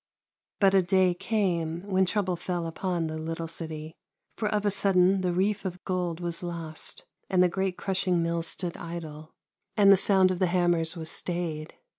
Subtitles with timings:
[0.59, 3.93] But a day came when trouble fell upon the little city,
[4.35, 8.47] for of a sudden the reef of gold was lost, and the great crushing mills
[8.47, 9.35] stood idle,
[9.77, 11.75] and the sound of the hammers was stayed.